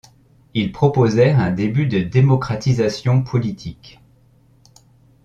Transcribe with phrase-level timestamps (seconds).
[0.55, 3.99] Ils proposèrent un début de démocratisation politique.